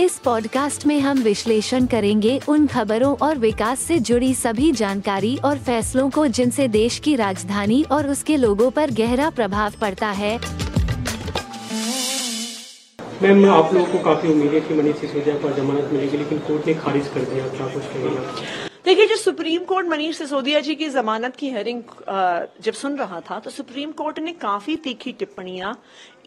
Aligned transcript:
इस 0.00 0.18
पॉडकास्ट 0.18 0.86
में 0.86 1.00
हम 1.00 1.18
विश्लेषण 1.18 1.86
करेंगे 1.86 2.40
उन 2.48 2.66
खबरों 2.66 3.16
और 3.16 3.38
विकास 3.38 3.80
से 3.80 3.98
जुड़ी 3.98 4.34
सभी 4.34 4.72
जानकारी 4.72 5.36
और 5.44 5.58
फैसलों 5.58 6.10
को 6.10 6.26
जिनसे 6.26 6.68
देश 6.68 6.98
की 6.98 7.16
राजधानी 7.16 7.82
और 7.82 8.08
उसके 8.08 8.36
लोगों 8.36 8.70
पर 8.70 8.90
गहरा 8.90 9.30
प्रभाव 9.30 9.72
पड़ता 9.80 10.10
है। 10.10 10.38
मैम, 13.22 13.50
आप 13.50 13.74
लोगों 13.74 13.86
को 13.86 13.98
काफ़ी 13.98 14.28
उम्मीद 14.28 14.54
है 14.54 14.60
कि 14.60 14.74
मनीष 14.74 14.96
सिसोदिया 14.96 15.36
को 15.36 15.52
जमानत 15.52 15.90
मिलेगी, 15.92 16.16
लेकिन 16.16 16.38
कोर्ट 16.38 16.66
ने 16.66 16.74
खारिज 16.74 17.08
कर 17.08 17.20
दिया 17.20 17.48
क्या 17.48 17.66
कुछ 17.66 17.82
कहेगा? 17.82 18.65
देखिए, 18.86 19.06
जो 19.06 19.16
सुप्रीम 19.16 19.64
कोर्ट 19.64 19.86
मनीष 19.88 20.18
सिसोदिया 20.18 20.60
जी 20.60 20.74
की 20.74 20.88
जमानत 20.88 21.36
की 21.36 21.48
हेयरिंग 21.50 21.82
जब 22.62 22.72
सुन 22.72 22.96
रहा 22.96 23.20
था 23.20 23.38
तो 23.38 23.50
सुप्रीम 23.50 23.92
कोर्ट 23.92 24.18
ने 24.18 24.32
काफ़ी 24.32 24.76
तीखी 24.76 25.12
टिप्पणियाँ 25.12 25.72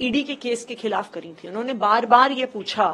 ईडी 0.01 0.23
के 0.23 0.35
केस 0.35 0.65
के 0.65 0.75
खिलाफ 0.75 1.11
करी 1.13 1.33
थी। 1.33 1.47
उन्होंने 1.47 1.73
बार 1.75 2.05
बार 2.05 2.31
ये 2.31 2.45
पूछा 2.45 2.87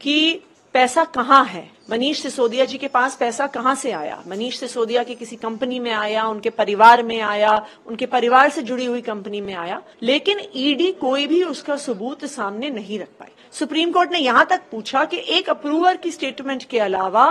कि 0.00 0.42
पैसा 0.74 1.04
कहाँ 1.04 1.44
है? 1.44 1.70
मनीष 1.90 2.22
सिसोदिया 2.22 2.64
जी 2.64 2.78
के 2.78 2.88
पास 2.88 3.16
पैसा 3.16 3.46
कहाँ 3.46 3.74
से 3.74 3.90
आया? 3.92 4.22
मनीष 4.28 4.58
सिसोदिया 4.60 5.02
की 5.04 5.14
किसी 5.14 5.36
कंपनी 5.36 5.78
में 5.80 5.90
आया, 5.92 6.24
उनके 6.26 6.50
परिवार 6.50 7.02
में 7.02 7.20
आया, 7.20 7.54
उनके 7.86 8.06
परिवार 8.06 8.50
से 8.50 8.62
जुड़ी 8.62 8.84
हुई 8.84 9.00
कंपनी 9.02 9.40
में 9.40 9.54
आया, 9.54 9.82
लेकिन 10.02 10.40
ईडी 10.56 10.90
कोई 10.92 11.26
भी 11.26 11.42
उसका 11.44 11.76
सबूत 11.76 12.24
सामने 12.24 12.70
नहीं 12.70 12.98
रख 12.98 13.08
पाई। 13.18 13.30
सुप्रीम 13.52 13.92
कोर्ट 13.92 14.12
ने 14.12 14.18
यहाँ 14.18 14.46
तक 14.50 14.62
पूछा 14.70 15.04
कि 15.04 15.22
एक 15.28 15.50
अप्रूवर 15.50 15.96
की 15.96 16.10
स्टेटमेंट 16.10 16.64
के 16.64 16.78
अलावा 16.78 17.26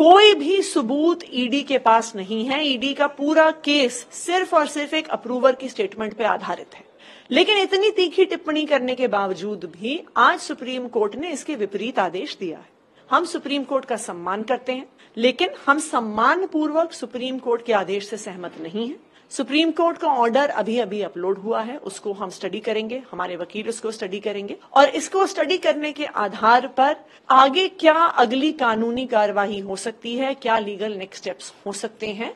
कोई 0.00 0.34
भी 0.34 0.62
सबूत 0.62 1.20
ईडी 1.32 1.62
के 1.62 1.78
पास 1.78 2.12
नहीं 2.16 2.44
है। 2.44 2.66
ईडी 2.66 2.94
का 2.94 3.06
पूरा 3.06 3.50
केस 3.50 4.06
सिर्फ़ 4.12 4.56
और 4.56 4.66
सिर्फ़ 4.66 4.94
एक 4.94 5.08
अप्रूवर 5.08 5.54
की 5.54 5.68
स्टेटमेंट 5.68 6.14
पे 6.14 6.24
आधारित 6.24 6.74
है। 6.74 6.84
लेकिन 7.30 7.58
इतनी 7.58 7.90
तीखी 7.90 8.24
टिप्पणी 8.24 8.66
करने 8.66 8.94
के 8.94 9.08
बावजूद 9.08 9.72
भी 9.80 10.00
आज 10.16 10.40
सुप्रीम 10.40 10.88
कोर्ट 10.88 11.16
ने 11.16 11.32
इसके 11.32 11.54
विपरीत 11.54 11.98
आदेश 11.98 12.36
दिया 12.40 12.58
है। 12.58 12.79
हम 13.10 13.24
सुप्रीम 13.24 13.62
कोर्ट 13.64 13.84
का 13.84 13.96
सम्मान 13.96 14.42
करते 14.42 14.72
हैं 14.72 14.86
लेकिन 15.16 15.50
हम 15.66 15.78
सम्मान 15.80 16.46
पूर्वक 16.46 16.92
सुप्रीम 16.92 17.38
कोर्ट 17.38 17.64
के 17.66 17.72
आदेश 17.72 18.08
से 18.08 18.16
सहमत 18.16 18.60
नहीं 18.62 18.88
है। 18.88 18.96
सुप्रीम 19.32 19.70
कोर्ट 19.70 19.98
का 19.98 20.08
ऑर्डर 20.16 20.50
अभी 20.50 20.78
अभी 20.78 21.00
अपलोड 21.02 21.38
हुआ 21.38 21.62
है 21.62 21.76
उसको 21.80 22.12
हम 22.12 22.30
स्टडी 22.30 22.60
करेंगे 22.60 23.02
हमारे 23.10 23.36
वकील 23.36 23.68
उसको 23.68 23.90
स्टडी 23.90 24.20
करेंगे 24.20 24.56
और 24.72 24.88
इसको 24.90 25.26
स्टडी 25.26 25.58
करने 25.58 25.92
के 25.92 26.04
आधार 26.04 26.66
पर 26.78 26.96
आगे 27.28 27.66
क्या 27.80 27.94
अगली 27.94 28.52
कानूनी 28.54 29.06
कार्यवाही 29.08 29.58
हो 29.60 29.76
सकती 29.78 30.16
है 30.16 30.32
क्या 30.36 30.58
लीगल 30.60 30.96
नेक्स्ट 30.98 31.22
स्टेप्स 31.22 31.52
हो 31.66 31.72
सकते 31.74 32.06
हैं 32.12 32.32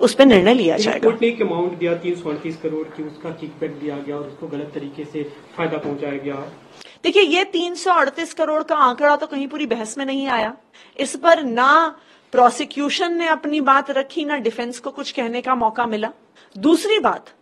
उस 0.00 0.14
पर 0.14 0.26
निर्णय 0.26 0.54
लिया 0.54 0.76
जाएगा। 0.76 1.08
कोर्ट 1.08 1.22
ने 1.22 1.28
एक 1.28 1.42
अमाउंट 1.42 1.78
दिया 1.78 1.94
तीन 1.96 2.14
सौ 2.14 2.30
अड़तीस 2.30 2.56
करोड़ 2.62 2.86
की 2.88 3.02
उसका 3.04 3.30
किकबैक 3.32 3.78
दिया 3.80 3.98
गया 3.98 4.16
और 4.16 4.26
उसको 4.26 4.46
गलत 4.48 4.70
तरीके 4.74 5.04
से 5.04 5.22
फ़ायदा 5.56 5.78
पहुँचाया 5.78 6.18
गया। 6.18 6.46
देखिए, 7.04 7.22
ये 7.22 7.44
तीन 7.46 7.74
सौ 7.74 7.92
अड़तीस 7.92 8.34
करोड़ 8.34 8.62
का 8.62 8.76
आंकड़ा 8.76 9.16
तो 9.16 9.26
कहीं 9.26 9.46
पूरी 9.48 9.66
बहस 9.66 9.96
में 9.98 10.04
नहीं 10.06 10.26
आया। 10.28 10.54
इस 10.96 11.16
पर 11.16 11.42
ना 11.42 11.96
प्रोसिक्यूशन 12.32 13.14
ने 13.14 13.28
अपनी 13.28 13.60
बात 13.62 13.90
रखी, 13.90 14.24
ना 14.24 14.36
डिफेंस 14.38 14.78
को 14.78 14.90
कुछ 14.90 15.10
कहने 15.10 15.42
का 15.42 15.54
मौका 15.54 15.86
मिला। 15.86 16.10
दूसरी 16.56 16.98
बात 16.98 17.32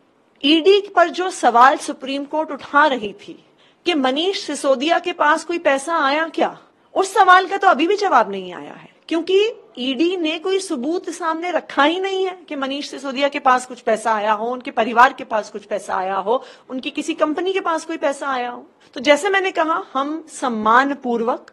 ईडी 0.43 0.81
पर 0.97 1.09
जो 1.11 1.31
सवाल 1.31 1.77
सुप्रीम 1.79 2.25
कोर्ट 2.25 2.51
उठा 2.51 2.87
रही 2.87 3.13
थी 3.21 3.39
कि 3.87 3.95
मनीष 3.95 4.41
सिसोदिया 4.41 4.99
के 4.99 5.13
पास 5.15 5.45
कोई 5.45 5.59
पैसा 5.61 5.97
आया 5.99 6.27
क्या, 6.29 6.57
उस 6.95 7.15
सवाल 7.15 7.47
का 7.47 7.57
तो 7.57 7.69
अभी 7.69 7.87
भी 7.87 7.97
जवाब 7.97 8.31
नहीं 8.31 8.53
आया 8.53 8.73
है। 8.73 8.93
क्योंकि 9.09 9.61
ईडी 9.79 10.17
ने 10.17 10.39
कोई 10.39 10.59
सबूत 10.59 11.11
सामने 11.11 11.51
रखा 11.51 11.85
ही 11.85 12.01
नहीं 12.01 12.25
है 12.27 12.39
कि 12.49 12.57
मनीष 12.57 12.91
सिसोदिया 12.91 13.29
के 13.29 13.39
पास 13.39 13.67
कुछ 13.67 13.81
पैसा 13.81 14.13
आया 14.13 14.33
हो, 14.33 14.47
उनके 14.47 14.71
परिवार 14.71 15.13
के 15.13 15.25
पास 15.25 15.51
कुछ 15.51 15.65
पैसा 15.65 15.95
आया 15.95 16.17
हो, 16.17 16.45
उनकी 16.71 16.91
किसी 16.91 17.15
कंपनी 17.15 17.53
के 17.53 17.61
पास 17.61 17.85
कोई 17.85 17.97
पैसा 17.97 18.29
आया 18.29 18.51
हो। 18.51 18.67
तो 18.95 19.01
जैसे 19.01 19.31
मैंने 19.31 19.51
कहा, 19.51 19.83
हम 19.93 20.25
सम्मान 20.29 20.95
पूर्वक 20.95 21.51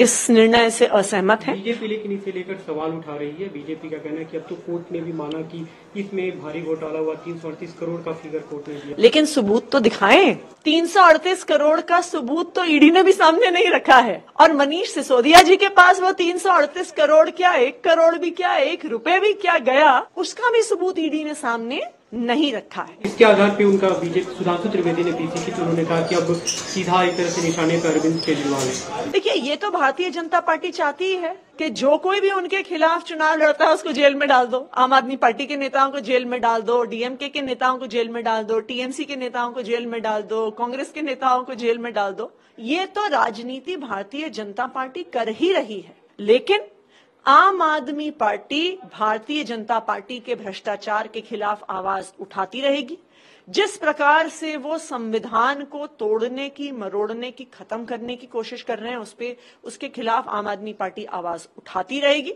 इस 0.00 0.14
निर्णय 0.30 0.70
से 0.70 0.86
असहमत 0.88 1.42
है। 1.44 1.54
बीजेपी 1.54 1.88
लेकिन 1.88 2.12
इसे 2.12 2.32
लेकर 2.32 2.58
सवाल 2.66 2.90
उठा 2.90 3.16
रही 3.16 3.30
है। 3.30 3.48
बीजेपी 3.48 3.88
का 3.88 3.96
कहना 3.96 4.18
है 4.18 4.24
कि 4.24 4.36
अब 4.36 4.46
तो 4.48 4.54
कोर्ट 4.56 4.92
ने 4.92 5.00
भी 5.00 5.12
माना 5.12 5.40
कि 5.44 5.66
इसमें 5.96 6.30
भारी 6.40 6.62
घोटाला 6.62 6.98
हुआ। 6.98 7.14
तीन 7.16 7.38
सौ 7.38 7.48
अड़तीस 7.48 7.74
करोड़ 7.80 8.00
का 8.02 8.12
फिगर 8.12 8.38
कोर्ट 8.50 8.68
ने 8.68 8.74
दिया। 8.76 8.96
लेकिन 8.98 9.24
सबूत 9.26 9.70
तो 9.72 9.80
दिखाएँ। 9.80 10.32
तीन 10.64 10.86
सौ 10.86 11.02
अड़तीस 11.02 11.44
करोड़ 11.44 11.80
का 11.82 12.00
सबूत 12.02 12.54
तो 12.54 12.64
ईडी 12.66 12.90
ने 12.90 13.02
भी 13.02 13.12
सामने 13.12 13.50
नहीं 13.50 13.68
रखा 13.70 13.98
है। 14.00 14.22
और 14.40 14.56
मनीष 14.56 14.94
सिसोदिया 14.94 15.42
जी 15.42 15.56
के 15.56 15.68
पास 15.76 16.00
वो 16.00 16.12
तीन 16.16 16.38
सौ 16.38 16.50
अड़तीस 16.52 16.92
करोड़ 16.92 17.28
क्या 17.32 17.54
एक 17.60 17.84
करोड़ 17.84 18.14
भी 18.16 18.30
क्या 18.32 18.56
एक 18.56 18.86
रुपए 18.86 19.20
भी 19.20 19.32
क्या 19.36 19.58
गया 19.70 19.98
उसका 20.16 20.50
भी 20.50 20.62
सबूत 20.64 20.98
ईडी 20.98 21.24
ने 21.24 21.34
सामने 21.36 21.82
नहीं 22.14 22.52
रखा 22.52 22.82
है। 22.82 22.96
इसके 23.04 23.24
आधार 23.24 23.50
पे 23.50 23.64
उनका 23.64 23.88
बीजेपी 23.98 24.34
सुधांशु 24.36 24.68
त्रिवेदी 24.68 25.02
ने 25.04 25.12
पीसी 25.12 25.44
की 25.46 25.60
उन्होंने 25.60 25.84
कहा 25.84 26.00
कि 26.06 26.14
अब 26.14 26.32
सीधा 26.46 27.02
एक 27.02 27.16
तरह 27.16 27.28
से 27.30 27.42
निशाने 27.42 27.76
पर 27.76 27.88
अरविंद 27.90 28.18
केजरीवाल 28.20 28.62
है। 28.62 29.10
देखिए 29.10 29.34
ये 29.42 29.56
तो 29.56 29.70
भारतीय 29.90 30.10
जनता 30.10 30.40
पार्टी 30.40 30.70
चाहती 30.70 31.12
है 31.12 31.30
कि 31.58 31.68
जो 31.70 31.96
कोई 31.98 32.20
भी 32.20 32.30
उनके 32.30 32.62
खिलाफ 32.62 33.04
चुनाव 33.04 33.38
लड़ता 33.38 33.66
है, 33.66 33.72
उसको 33.74 33.92
जेल 33.92 34.14
में 34.14 34.28
डाल 34.28 34.46
दो। 34.46 34.58
आम 34.74 34.92
आदमी 34.92 35.16
पार्टी 35.16 35.46
के 35.46 35.56
नेताओं 35.56 35.90
को 35.90 36.00
जेल 36.00 36.24
में 36.24 36.40
डाल 36.40 36.62
दो, 36.62 36.82
डीएमके 36.84 37.28
के 37.28 37.42
नेताओं 37.42 37.78
को 37.78 37.86
जेल 37.86 38.08
में 38.08 38.22
डाल 38.24 38.44
दो, 38.44 38.60
टीएमसी 38.60 39.04
के 39.04 39.16
नेताओं 39.16 39.52
को 39.52 39.62
जेल 39.62 39.86
में 39.86 40.00
डाल 40.02 40.22
दो, 40.22 40.50
कांग्रेस 40.50 40.90
के 40.90 41.02
नेताओं 41.02 41.42
को 41.44 41.54
जेल 41.54 41.78
में 41.78 41.92
डाल 41.92 42.12
दो। 42.12 42.30
ये 42.58 42.86
तो 42.86 43.06
राजनीति 43.06 43.76
भारतीय 43.76 44.28
जनता 44.28 44.66
पार्टी 44.66 45.02
कर 45.02 45.28
ही 45.28 45.52
रही 45.52 45.80
है। 45.80 45.96
लेकिन 46.20 46.60
आम 47.26 47.62
आदमी 47.62 48.10
पार्टी 48.10 48.78
भारतीय 48.98 49.44
जनता 49.44 49.78
पार्टी 49.78 50.20
के 50.20 50.34
भ्रष्टाचार 50.34 51.06
के 51.06 51.20
खिलाफ 51.20 51.64
आवाज़ 51.70 52.04
उठाती 52.20 52.60
रहेगी। 52.60 52.98
जिस 53.50 53.76
प्रकार 53.76 54.28
से 54.28 54.56
वो 54.56 54.78
संविधान 54.78 55.64
को 55.64 55.86
तोड़ने 55.86 56.48
की, 56.48 56.72
मरोड़ने 56.72 57.30
की, 57.30 57.44
खत्म 57.44 57.84
करने 57.84 58.16
की 58.16 58.26
कोशिश 58.26 58.62
कर 58.62 58.78
रहे 58.78 58.90
हैं, 58.90 58.98
उस 58.98 59.12
पर 59.12 59.36
उसके 59.64 59.88
खिलाफ 59.88 60.28
आम 60.28 60.48
आदमी 60.48 60.72
पार्टी 60.72 61.04
आवाज़ 61.04 61.46
उठाती 61.58 62.00
रहेगी। 62.00 62.34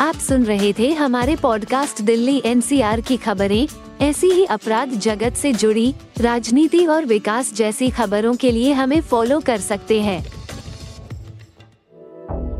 आप 0.00 0.14
सुन 0.14 0.44
रहे 0.44 0.72
थे 0.72 0.92
हमारे 0.92 1.36
पॉडकास्ट 1.36 2.02
दिल्ली 2.02 2.42
एनसीआर 2.44 3.00
की 3.00 3.16
खबरें। 3.16 3.68
ऐसी 4.00 4.26
ही 4.26 4.44
अपराध 4.44 4.88
जगत 4.88 5.34
से 5.34 5.52
जुड़ी, 5.52 5.94
राजनीति 6.18 6.86
और 6.86 7.04
विकास 7.04 7.54
जैसी 7.54 7.90
खबरों 7.90 8.36
के 8.36 8.50
लिए 8.50 8.72
हमें 8.72 9.02
फॉलो 9.02 9.40
कर 9.40 9.58
सकते 9.58 10.00
हैं। 10.00 10.39